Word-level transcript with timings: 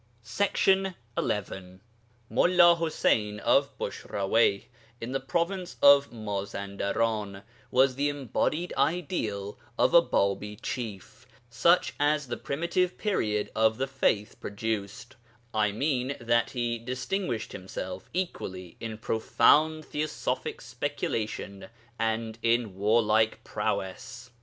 MULLĀ 0.25 0.37
ḤUSEYN 0.47 0.93
OF 1.15 1.23
BUSHRAWEYH 1.45 1.79
Mullā 2.31 2.79
Ḥuseyn 2.79 3.39
of 3.41 3.77
Bushraweyh 3.77 4.63
(in 4.99 5.11
the 5.11 5.19
province 5.19 5.75
of 5.79 6.09
Mazarandan) 6.11 7.43
was 7.69 7.93
the 7.93 8.09
embodied 8.09 8.73
ideal 8.79 9.59
of 9.77 9.93
a 9.93 10.01
Bābī 10.01 10.57
chief 10.59 11.27
such 11.51 11.93
as 11.99 12.29
the 12.29 12.35
primitive 12.37 12.97
period 12.97 13.51
of 13.55 13.77
the 13.77 13.85
faith 13.85 14.39
produced 14.39 15.17
I 15.53 15.71
mean, 15.71 16.17
that 16.19 16.49
he 16.49 16.79
distinguished 16.79 17.51
himself 17.51 18.09
equally 18.11 18.77
in 18.79 18.97
profound 18.97 19.85
theosophic 19.85 20.61
speculation 20.61 21.67
and 21.99 22.39
in 22.41 22.73
warlike 22.73 23.43
prowess. 23.43 24.31